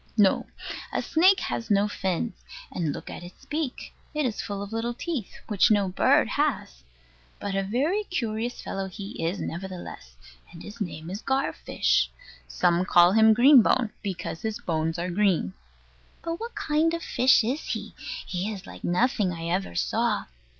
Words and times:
No: 0.17 0.47
a 0.91 1.03
snake 1.03 1.41
has 1.41 1.69
no 1.69 1.87
fins; 1.87 2.33
and 2.71 2.91
look 2.91 3.07
at 3.11 3.21
its 3.21 3.45
beak: 3.45 3.93
it 4.15 4.25
is 4.25 4.41
full 4.41 4.63
of 4.63 4.73
little 4.73 4.95
teeth, 4.95 5.33
which 5.47 5.69
no 5.69 5.89
bird 5.89 6.27
has. 6.27 6.83
But 7.39 7.53
a 7.53 7.61
very 7.61 8.05
curious 8.05 8.63
fellow 8.63 8.87
he 8.87 9.23
is, 9.23 9.39
nevertheless: 9.39 10.15
and 10.51 10.63
his 10.63 10.81
name 10.81 11.11
is 11.11 11.21
Gar 11.21 11.53
fish. 11.53 12.09
Some 12.47 12.83
call 12.83 13.11
him 13.11 13.31
Green 13.35 13.61
bone, 13.61 13.91
because 14.01 14.41
his 14.41 14.57
bones 14.57 14.97
are 14.97 15.11
green. 15.11 15.53
But 16.23 16.39
what 16.39 16.55
kind 16.55 16.95
of 16.95 17.03
fish 17.03 17.43
is 17.43 17.63
he? 17.63 17.93
He 18.25 18.51
is 18.51 18.65
like 18.65 18.83
nothing 18.83 19.31
I 19.31 19.49
ever 19.49 19.75
saw. 19.75 20.25